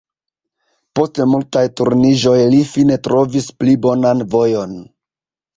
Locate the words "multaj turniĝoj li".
1.33-2.63